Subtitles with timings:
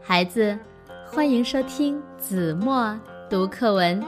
[0.00, 0.58] 孩子，
[1.06, 4.02] 欢迎收听子墨读课文。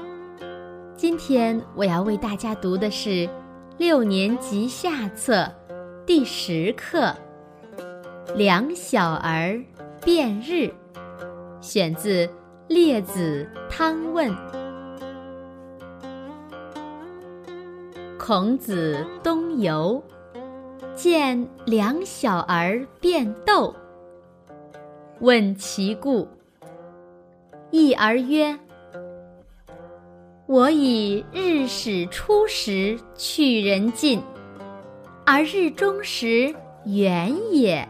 [0.96, 3.28] 今天我要为大家读的是
[3.76, 5.46] 六年级下册
[6.06, 7.14] 第十课
[8.34, 9.62] 《两小儿
[10.02, 10.52] 辩日》，
[11.60, 12.26] 选自
[12.68, 14.30] 《列子·汤问》。
[18.26, 20.02] 孔子东游，
[20.96, 23.76] 见两小儿辩斗。
[25.20, 26.26] 问其故，
[27.70, 28.58] 一儿曰
[30.48, 34.22] ：“我以日始初时去人近，
[35.26, 36.54] 而日中时
[36.86, 37.86] 远也。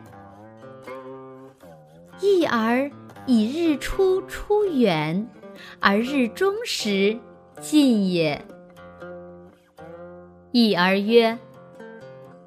[2.20, 2.90] 一儿
[3.24, 5.28] 以日出出远，
[5.78, 7.16] 而日中时
[7.60, 8.44] 近也。”
[10.56, 11.36] 一儿曰：“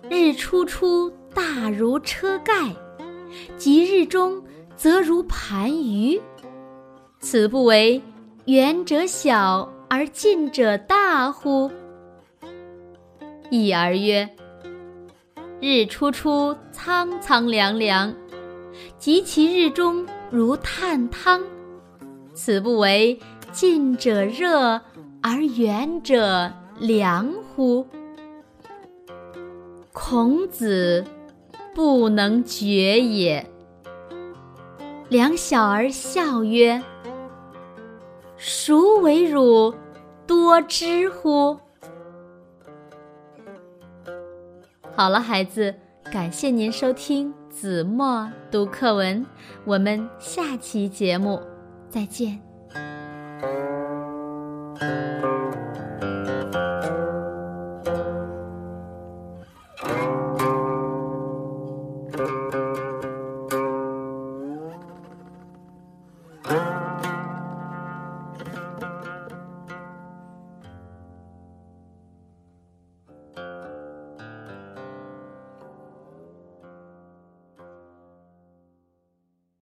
[0.09, 2.73] 日出出大如车盖，
[3.57, 4.41] 及日中。”
[4.77, 6.21] 则如盘盂，
[7.19, 7.99] 此不为
[8.45, 11.71] 远者小而近者大乎？
[13.49, 14.29] 一儿曰：
[15.59, 18.13] 日出出苍苍凉凉，
[18.99, 21.41] 及其日中如炭汤，
[22.35, 23.19] 此不为
[23.51, 24.79] 近者热
[25.23, 27.83] 而远者凉乎？
[29.99, 31.03] 孔子
[31.73, 33.49] 不能决也。
[35.09, 36.83] 两小儿笑曰
[38.37, 39.73] ：“孰为汝
[40.27, 41.57] 多知乎？”
[44.95, 45.73] 好了，孩子，
[46.11, 49.25] 感谢您收听子墨读课文，
[49.65, 51.41] 我们下期节目
[51.89, 52.46] 再见。
[62.17, 62.96] Música